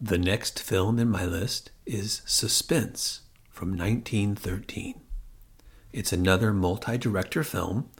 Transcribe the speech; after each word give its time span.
The 0.00 0.16
next 0.16 0.60
film 0.60 1.00
in 1.00 1.10
my 1.10 1.24
list 1.24 1.72
is 1.84 2.22
Suspense 2.24 3.22
from 3.50 3.70
1913. 3.70 5.00
It's 5.92 6.12
another 6.12 6.52
multi 6.52 6.96
director 6.96 7.42
film 7.42 7.90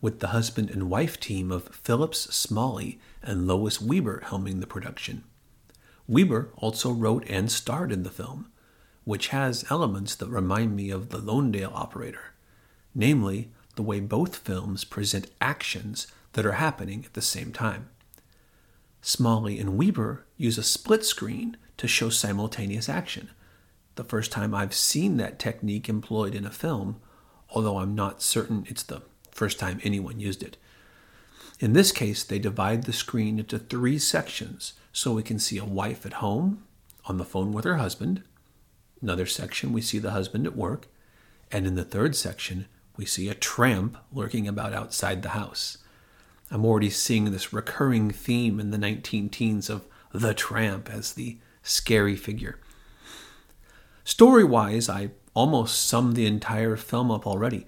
with 0.00 0.18
the 0.18 0.28
husband 0.28 0.68
and 0.70 0.90
wife 0.90 1.20
team 1.20 1.52
of 1.52 1.68
Phillips 1.68 2.34
Smalley 2.34 2.98
and 3.22 3.46
Lois 3.46 3.80
Weber 3.80 4.24
helming 4.26 4.58
the 4.58 4.66
production. 4.66 5.22
Weber 6.08 6.50
also 6.56 6.90
wrote 6.90 7.24
and 7.28 7.52
starred 7.52 7.92
in 7.92 8.02
the 8.02 8.10
film, 8.10 8.50
which 9.04 9.28
has 9.28 9.64
elements 9.70 10.16
that 10.16 10.28
remind 10.28 10.74
me 10.74 10.90
of 10.90 11.10
The 11.10 11.20
Lonedale 11.20 11.72
Operator, 11.72 12.32
namely, 12.96 13.52
the 13.76 13.82
way 13.82 14.00
both 14.00 14.38
films 14.38 14.82
present 14.82 15.30
actions 15.40 16.08
that 16.32 16.44
are 16.44 16.52
happening 16.52 17.04
at 17.04 17.14
the 17.14 17.22
same 17.22 17.52
time. 17.52 17.90
Smalley 19.06 19.58
and 19.58 19.76
Weber 19.76 20.24
use 20.38 20.56
a 20.56 20.62
split 20.62 21.04
screen 21.04 21.58
to 21.76 21.86
show 21.86 22.08
simultaneous 22.08 22.88
action. 22.88 23.28
The 23.96 24.02
first 24.02 24.32
time 24.32 24.54
I've 24.54 24.72
seen 24.72 25.18
that 25.18 25.38
technique 25.38 25.90
employed 25.90 26.34
in 26.34 26.46
a 26.46 26.50
film, 26.50 27.02
although 27.50 27.80
I'm 27.80 27.94
not 27.94 28.22
certain 28.22 28.64
it's 28.66 28.82
the 28.82 29.02
first 29.30 29.58
time 29.58 29.78
anyone 29.84 30.20
used 30.20 30.42
it. 30.42 30.56
In 31.60 31.74
this 31.74 31.92
case, 31.92 32.24
they 32.24 32.38
divide 32.38 32.84
the 32.84 32.94
screen 32.94 33.38
into 33.38 33.58
three 33.58 33.98
sections 33.98 34.72
so 34.90 35.12
we 35.12 35.22
can 35.22 35.38
see 35.38 35.58
a 35.58 35.66
wife 35.66 36.06
at 36.06 36.14
home 36.14 36.64
on 37.04 37.18
the 37.18 37.26
phone 37.26 37.52
with 37.52 37.66
her 37.66 37.76
husband. 37.76 38.22
Another 39.02 39.26
section, 39.26 39.74
we 39.74 39.82
see 39.82 39.98
the 39.98 40.12
husband 40.12 40.46
at 40.46 40.56
work. 40.56 40.86
And 41.52 41.66
in 41.66 41.74
the 41.74 41.84
third 41.84 42.16
section, 42.16 42.68
we 42.96 43.04
see 43.04 43.28
a 43.28 43.34
tramp 43.34 43.98
lurking 44.10 44.48
about 44.48 44.72
outside 44.72 45.22
the 45.22 45.30
house. 45.30 45.76
I'm 46.50 46.64
already 46.64 46.90
seeing 46.90 47.30
this 47.30 47.52
recurring 47.52 48.10
theme 48.10 48.60
in 48.60 48.70
the 48.70 48.78
19 48.78 49.28
teens 49.30 49.70
of 49.70 49.86
the 50.12 50.34
tramp 50.34 50.90
as 50.90 51.12
the 51.12 51.38
scary 51.62 52.16
figure. 52.16 52.58
Story 54.04 54.44
wise, 54.44 54.88
I 54.88 55.10
almost 55.32 55.86
summed 55.86 56.14
the 56.14 56.26
entire 56.26 56.76
film 56.76 57.10
up 57.10 57.26
already. 57.26 57.66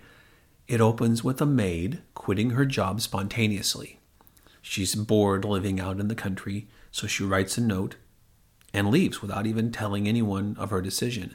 It 0.68 0.80
opens 0.80 1.24
with 1.24 1.40
a 1.40 1.46
maid 1.46 2.02
quitting 2.14 2.50
her 2.50 2.66
job 2.66 3.00
spontaneously. 3.00 3.98
She's 4.60 4.94
bored 4.94 5.44
living 5.44 5.80
out 5.80 5.98
in 5.98 6.08
the 6.08 6.14
country, 6.14 6.68
so 6.90 7.06
she 7.06 7.24
writes 7.24 7.56
a 7.56 7.62
note 7.62 7.96
and 8.74 8.90
leaves 8.90 9.22
without 9.22 9.46
even 9.46 9.72
telling 9.72 10.06
anyone 10.06 10.56
of 10.58 10.70
her 10.70 10.82
decision. 10.82 11.34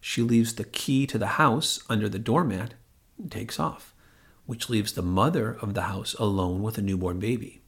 She 0.00 0.22
leaves 0.22 0.54
the 0.54 0.64
key 0.64 1.06
to 1.06 1.18
the 1.18 1.38
house 1.38 1.82
under 1.88 2.08
the 2.08 2.18
doormat 2.18 2.74
and 3.18 3.30
takes 3.30 3.60
off 3.60 3.93
which 4.46 4.68
leaves 4.68 4.92
the 4.92 5.02
mother 5.02 5.56
of 5.60 5.74
the 5.74 5.82
house 5.82 6.14
alone 6.14 6.62
with 6.62 6.78
a 6.78 6.82
newborn 6.82 7.18
baby. 7.18 7.62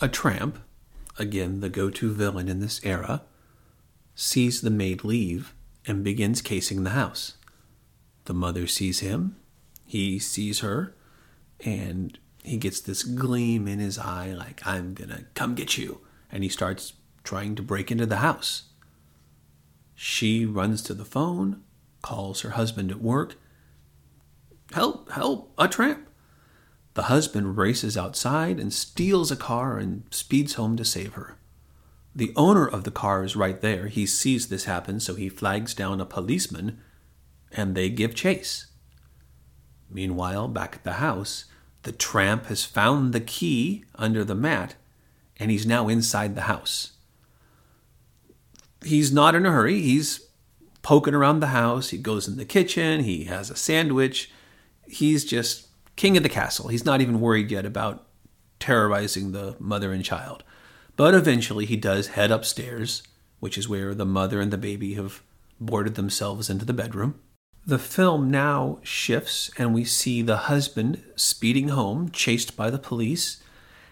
A 0.00 0.08
tramp, 0.08 0.58
again 1.18 1.60
the 1.60 1.68
go 1.68 1.90
to 1.90 2.12
villain 2.12 2.48
in 2.48 2.60
this 2.60 2.80
era, 2.84 3.22
sees 4.14 4.60
the 4.60 4.70
maid 4.70 5.04
leave 5.04 5.54
and 5.86 6.04
begins 6.04 6.42
casing 6.42 6.84
the 6.84 6.90
house. 6.90 7.34
The 8.24 8.34
mother 8.34 8.66
sees 8.66 9.00
him, 9.00 9.36
he 9.84 10.18
sees 10.18 10.60
her, 10.60 10.94
and 11.60 12.18
he 12.42 12.56
gets 12.56 12.80
this 12.80 13.02
gleam 13.02 13.66
in 13.66 13.78
his 13.78 13.98
eye 13.98 14.32
like, 14.32 14.66
I'm 14.66 14.94
gonna 14.94 15.24
come 15.34 15.54
get 15.54 15.78
you. 15.78 16.00
And 16.30 16.42
he 16.42 16.48
starts 16.48 16.92
trying 17.24 17.54
to 17.56 17.62
break 17.62 17.90
into 17.90 18.06
the 18.06 18.16
house. 18.16 18.64
She 19.94 20.44
runs 20.44 20.82
to 20.82 20.94
the 20.94 21.04
phone, 21.04 21.62
calls 22.02 22.42
her 22.42 22.50
husband 22.50 22.90
at 22.90 23.00
work, 23.00 23.36
Help, 24.72 25.10
help, 25.12 25.52
a 25.58 25.68
tramp. 25.68 26.08
The 26.94 27.04
husband 27.04 27.56
races 27.56 27.96
outside 27.96 28.58
and 28.58 28.72
steals 28.72 29.30
a 29.30 29.36
car 29.36 29.78
and 29.78 30.02
speeds 30.10 30.54
home 30.54 30.76
to 30.76 30.84
save 30.84 31.14
her. 31.14 31.36
The 32.14 32.32
owner 32.34 32.66
of 32.66 32.84
the 32.84 32.90
car 32.90 33.22
is 33.22 33.36
right 33.36 33.60
there. 33.60 33.86
He 33.86 34.04
sees 34.04 34.48
this 34.48 34.64
happen, 34.64 34.98
so 34.98 35.14
he 35.14 35.28
flags 35.28 35.74
down 35.74 36.00
a 36.00 36.04
policeman 36.04 36.80
and 37.52 37.74
they 37.74 37.88
give 37.88 38.14
chase. 38.14 38.66
Meanwhile, 39.88 40.48
back 40.48 40.76
at 40.76 40.84
the 40.84 40.94
house, 40.94 41.44
the 41.82 41.92
tramp 41.92 42.46
has 42.46 42.64
found 42.64 43.12
the 43.12 43.20
key 43.20 43.84
under 43.94 44.24
the 44.24 44.34
mat 44.34 44.74
and 45.38 45.50
he's 45.50 45.66
now 45.66 45.88
inside 45.88 46.34
the 46.34 46.42
house. 46.42 46.92
He's 48.84 49.12
not 49.12 49.34
in 49.34 49.46
a 49.46 49.52
hurry. 49.52 49.80
He's 49.80 50.28
poking 50.82 51.14
around 51.14 51.40
the 51.40 51.48
house. 51.48 51.90
He 51.90 51.98
goes 51.98 52.28
in 52.28 52.36
the 52.36 52.44
kitchen. 52.44 53.04
He 53.04 53.24
has 53.24 53.50
a 53.50 53.56
sandwich 53.56 54.30
he's 54.88 55.24
just 55.24 55.68
king 55.96 56.16
of 56.16 56.22
the 56.22 56.28
castle. 56.28 56.68
He's 56.68 56.84
not 56.84 57.00
even 57.00 57.20
worried 57.20 57.50
yet 57.50 57.66
about 57.66 58.06
terrorizing 58.60 59.32
the 59.32 59.56
mother 59.58 59.92
and 59.92 60.04
child. 60.04 60.44
But 60.96 61.14
eventually 61.14 61.64
he 61.64 61.76
does 61.76 62.08
head 62.08 62.30
upstairs, 62.30 63.02
which 63.40 63.56
is 63.56 63.68
where 63.68 63.94
the 63.94 64.04
mother 64.04 64.40
and 64.40 64.52
the 64.52 64.58
baby 64.58 64.94
have 64.94 65.22
boarded 65.60 65.94
themselves 65.94 66.50
into 66.50 66.64
the 66.64 66.72
bedroom. 66.72 67.20
The 67.66 67.78
film 67.78 68.30
now 68.30 68.78
shifts, 68.82 69.50
and 69.58 69.74
we 69.74 69.84
see 69.84 70.22
the 70.22 70.36
husband 70.36 71.02
speeding 71.16 71.68
home, 71.68 72.10
chased 72.10 72.56
by 72.56 72.70
the 72.70 72.78
police, 72.78 73.42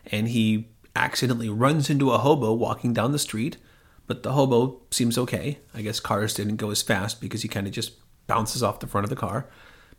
and 0.06 0.28
he 0.28 0.68
accidentally 0.94 1.48
runs 1.48 1.90
into 1.90 2.10
a 2.10 2.18
hobo 2.18 2.54
walking 2.54 2.92
down 2.92 3.12
the 3.12 3.18
street. 3.18 3.58
But 4.06 4.22
the 4.22 4.32
hobo 4.32 4.80
seems 4.90 5.18
okay. 5.18 5.58
I 5.74 5.82
guess 5.82 6.00
cars 6.00 6.32
didn't 6.34 6.56
go 6.56 6.70
as 6.70 6.80
fast 6.80 7.20
because 7.20 7.42
he 7.42 7.48
kind 7.48 7.66
of 7.66 7.72
just 7.72 7.92
bounces 8.26 8.62
off 8.62 8.80
the 8.80 8.86
front 8.86 9.04
of 9.04 9.10
the 9.10 9.16
car. 9.16 9.48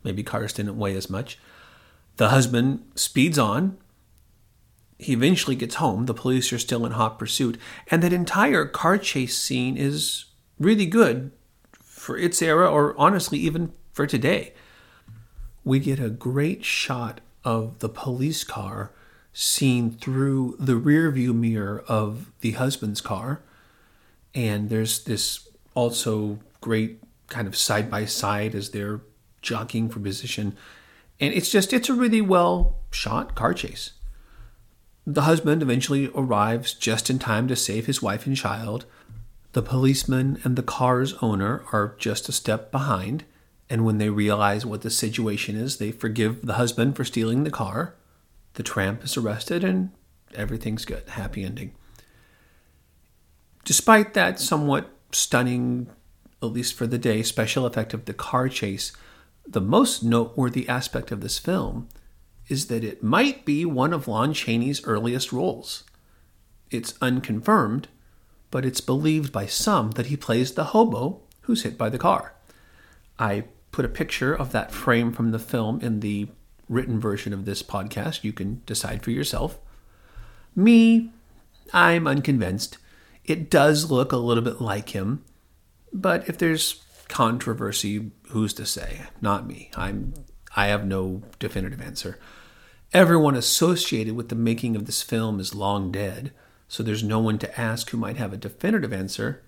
Maybe 0.02 0.22
cars 0.22 0.52
didn't 0.52 0.78
weigh 0.78 0.96
as 0.96 1.10
much. 1.10 1.38
The 2.16 2.28
husband 2.28 2.84
speeds 2.94 3.38
on. 3.38 3.78
He 4.98 5.12
eventually 5.12 5.56
gets 5.56 5.76
home. 5.76 6.06
The 6.06 6.14
police 6.14 6.52
are 6.52 6.58
still 6.58 6.84
in 6.84 6.92
hot 6.92 7.18
pursuit. 7.18 7.58
And 7.90 8.02
that 8.02 8.12
entire 8.12 8.64
car 8.64 8.98
chase 8.98 9.36
scene 9.38 9.76
is 9.76 10.24
really 10.58 10.86
good 10.86 11.30
for 11.80 12.16
its 12.16 12.42
era, 12.42 12.68
or 12.70 12.94
honestly, 12.98 13.38
even 13.38 13.72
for 13.92 14.06
today. 14.06 14.54
We 15.64 15.78
get 15.78 16.00
a 16.00 16.10
great 16.10 16.64
shot 16.64 17.20
of 17.44 17.78
the 17.78 17.88
police 17.88 18.44
car 18.44 18.90
seen 19.32 19.92
through 19.92 20.56
the 20.58 20.76
rear 20.76 21.10
view 21.10 21.32
mirror 21.32 21.84
of 21.86 22.32
the 22.40 22.52
husband's 22.52 23.00
car. 23.00 23.40
And 24.34 24.70
there's 24.70 25.04
this 25.04 25.48
also 25.74 26.38
great 26.60 27.00
kind 27.28 27.46
of 27.46 27.56
side 27.56 27.90
by 27.90 28.04
side 28.04 28.54
as 28.54 28.70
they're 28.70 29.00
jockeying 29.42 29.88
for 29.88 30.00
position. 30.00 30.56
And 31.20 31.34
it's 31.34 31.50
just, 31.50 31.72
it's 31.72 31.88
a 31.88 31.94
really 31.94 32.20
well 32.20 32.76
shot 32.90 33.34
car 33.34 33.54
chase. 33.54 33.92
The 35.06 35.22
husband 35.22 35.62
eventually 35.62 36.10
arrives 36.14 36.74
just 36.74 37.08
in 37.08 37.18
time 37.18 37.48
to 37.48 37.56
save 37.56 37.86
his 37.86 38.02
wife 38.02 38.26
and 38.26 38.36
child. 38.36 38.84
The 39.52 39.62
policeman 39.62 40.38
and 40.44 40.54
the 40.54 40.62
car's 40.62 41.14
owner 41.22 41.64
are 41.72 41.94
just 41.98 42.28
a 42.28 42.32
step 42.32 42.70
behind, 42.70 43.24
and 43.70 43.84
when 43.84 43.96
they 43.96 44.10
realize 44.10 44.66
what 44.66 44.82
the 44.82 44.90
situation 44.90 45.56
is, 45.56 45.78
they 45.78 45.92
forgive 45.92 46.44
the 46.44 46.54
husband 46.54 46.94
for 46.94 47.04
stealing 47.04 47.44
the 47.44 47.50
car. 47.50 47.94
The 48.54 48.62
tramp 48.62 49.02
is 49.02 49.16
arrested, 49.16 49.64
and 49.64 49.90
everything's 50.34 50.84
good. 50.84 51.08
Happy 51.08 51.42
ending. 51.42 51.72
Despite 53.64 54.14
that 54.14 54.38
somewhat 54.38 54.90
stunning, 55.12 55.88
at 56.42 56.46
least 56.46 56.74
for 56.74 56.86
the 56.86 56.98
day, 56.98 57.22
special 57.22 57.64
effect 57.64 57.94
of 57.94 58.04
the 58.04 58.14
car 58.14 58.48
chase, 58.48 58.92
the 59.50 59.60
most 59.60 60.02
noteworthy 60.02 60.68
aspect 60.68 61.10
of 61.10 61.20
this 61.20 61.38
film 61.38 61.88
is 62.48 62.66
that 62.66 62.84
it 62.84 63.02
might 63.02 63.44
be 63.44 63.64
one 63.64 63.92
of 63.92 64.06
Lon 64.06 64.32
Chaney's 64.32 64.84
earliest 64.84 65.32
roles. 65.32 65.84
It's 66.70 66.94
unconfirmed, 67.00 67.88
but 68.50 68.64
it's 68.64 68.80
believed 68.80 69.32
by 69.32 69.46
some 69.46 69.92
that 69.92 70.06
he 70.06 70.16
plays 70.16 70.52
the 70.52 70.64
hobo 70.64 71.20
who's 71.42 71.62
hit 71.62 71.78
by 71.78 71.88
the 71.88 71.98
car. 71.98 72.34
I 73.18 73.44
put 73.72 73.84
a 73.84 73.88
picture 73.88 74.34
of 74.34 74.52
that 74.52 74.72
frame 74.72 75.12
from 75.12 75.30
the 75.30 75.38
film 75.38 75.80
in 75.80 76.00
the 76.00 76.28
written 76.68 77.00
version 77.00 77.32
of 77.32 77.44
this 77.44 77.62
podcast. 77.62 78.24
You 78.24 78.32
can 78.32 78.62
decide 78.66 79.02
for 79.02 79.10
yourself. 79.10 79.58
Me, 80.54 81.10
I'm 81.72 82.06
unconvinced. 82.06 82.78
It 83.24 83.50
does 83.50 83.90
look 83.90 84.12
a 84.12 84.16
little 84.16 84.44
bit 84.44 84.60
like 84.60 84.90
him, 84.90 85.24
but 85.92 86.28
if 86.28 86.38
there's 86.38 86.82
controversy, 87.08 88.10
who's 88.28 88.52
to 88.54 88.66
say? 88.66 89.02
Not 89.20 89.46
me. 89.46 89.70
I'm 89.76 90.14
I 90.56 90.66
have 90.66 90.86
no 90.86 91.22
definitive 91.38 91.80
answer. 91.80 92.18
Everyone 92.92 93.34
associated 93.34 94.16
with 94.16 94.28
the 94.28 94.34
making 94.34 94.76
of 94.76 94.86
this 94.86 95.02
film 95.02 95.40
is 95.40 95.54
long 95.54 95.92
dead, 95.92 96.32
so 96.68 96.82
there's 96.82 97.04
no 97.04 97.18
one 97.18 97.38
to 97.38 97.60
ask 97.60 97.90
who 97.90 97.98
might 97.98 98.16
have 98.16 98.32
a 98.32 98.38
definitive 98.38 98.92
answer. 98.92 99.42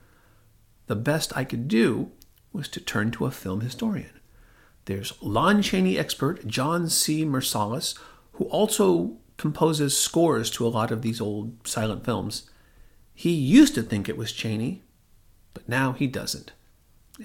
The 0.86 0.96
best 0.96 1.36
I 1.36 1.44
could 1.44 1.68
do 1.68 2.10
was 2.52 2.68
to 2.68 2.80
turn 2.80 3.10
to 3.12 3.26
a 3.26 3.30
film 3.30 3.60
historian. 3.60 4.20
There's 4.84 5.20
Lon 5.22 5.62
Chaney 5.62 5.98
expert 5.98 6.46
Jon 6.46 6.88
C. 6.88 7.24
Mirsalis, 7.24 7.98
who 8.32 8.44
also 8.46 9.16
composes 9.36 9.96
scores 9.96 10.50
to 10.50 10.66
a 10.66 10.68
lot 10.68 10.90
of 10.90 11.02
these 11.02 11.20
old 11.20 11.66
silent 11.66 12.04
films. 12.04 12.50
He 13.14 13.30
used 13.30 13.74
to 13.74 13.82
think 13.82 14.08
it 14.08 14.16
was 14.16 14.32
Chaney, 14.32 14.82
but 15.54 15.68
now 15.68 15.92
he 15.92 16.06
doesn't 16.06 16.52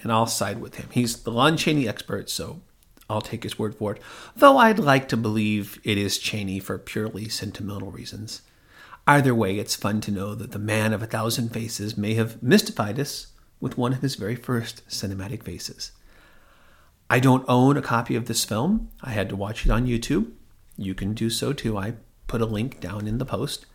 and 0.04 0.12
I'll 0.12 0.28
side 0.28 0.60
with 0.60 0.76
him. 0.76 0.88
He's 0.92 1.24
the 1.24 1.32
Lon 1.32 1.58
Chaney 1.58 1.88
expert, 1.88 2.30
so 2.30 2.62
I'll 3.10 3.22
take 3.22 3.44
his 3.44 3.60
word 3.60 3.76
for 3.76 3.94
it. 3.94 4.02
Though 4.36 4.58
I'd 4.58 4.80
like 4.80 5.08
to 5.10 5.18
believe 5.18 5.80
it 5.84 5.98
is 5.98 6.18
Chaney 6.18 6.60
for 6.60 6.78
purely 6.78 7.30
sentimental 7.30 7.92
reasons. 7.92 8.42
Either 9.08 9.36
way, 9.36 9.60
it's 9.60 9.76
fun 9.76 10.02
to 10.02 10.12
know 10.12 10.34
that 10.34 10.52
the 10.52 10.60
man 10.60 10.92
of 10.92 11.04
a 11.04 11.08
thousand 11.08 11.50
faces 11.50 11.98
may 11.98 12.16
have 12.16 12.42
mystified 12.42 13.00
us 13.00 13.28
with 13.60 13.78
one 13.78 13.94
of 13.94 14.02
his 14.02 14.16
very 14.16 14.36
first 14.36 14.88
cinematic 14.90 15.44
faces. 15.44 15.92
I 17.10 17.20
don't 17.20 17.46
own 17.48 17.78
a 17.78 17.84
copy 17.84 18.16
of 18.16 18.26
this 18.26 18.44
film. 18.44 18.90
I 19.02 19.12
had 19.12 19.30
to 19.30 19.36
watch 19.36 19.66
it 19.66 19.72
on 19.72 19.86
YouTube. 19.86 20.32
You 20.76 20.96
can 20.96 21.14
do 21.14 21.30
so 21.30 21.54
too. 21.54 21.78
I 21.78 21.94
put 22.26 22.42
a 22.42 22.46
link 22.46 22.80
down 22.80 23.08
in 23.08 23.20
the 23.20 23.26
post. 23.26 23.68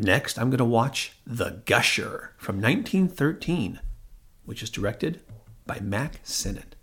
Next, 0.00 0.38
I'm 0.38 0.50
going 0.50 0.58
to 0.58 0.64
watch 0.64 1.12
The 1.26 1.62
Gusher 1.64 2.34
from 2.36 2.56
1913, 2.56 3.80
which 4.48 4.62
is 4.62 4.70
directed 4.70 5.20
by 5.66 5.78
Mack 5.80 6.20
Sennett. 6.22 6.74